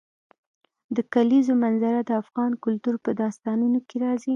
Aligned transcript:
د 0.95 0.97
کلیزو 1.13 1.53
منظره 1.63 2.01
د 2.05 2.11
افغان 2.21 2.51
کلتور 2.63 2.95
په 3.05 3.11
داستانونو 3.21 3.79
کې 3.87 3.95
راځي. 4.05 4.29